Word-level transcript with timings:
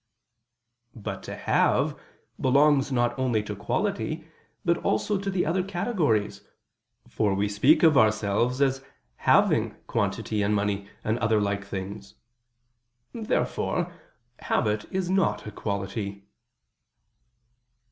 '"But 0.95 1.21
"to 1.29 1.35
have" 1.35 1.95
belongs 2.39 2.91
not 2.91 3.13
only 3.19 3.43
to 3.43 3.55
quality, 3.55 4.27
but 4.65 4.77
also 4.77 5.15
to 5.19 5.29
the 5.29 5.45
other 5.45 5.61
categories: 5.61 6.41
for 7.07 7.35
we 7.35 7.47
speak 7.47 7.83
of 7.83 7.95
ourselves 7.95 8.63
as 8.63 8.83
"having" 9.17 9.75
quantity 9.85 10.41
and 10.41 10.55
money 10.55 10.87
and 11.03 11.19
other 11.19 11.39
like 11.39 11.63
things. 11.67 12.15
Therefore 13.13 13.93
habit 14.39 14.85
is 14.89 15.11
not 15.11 15.45
a 15.45 15.51
quality. 15.51 16.25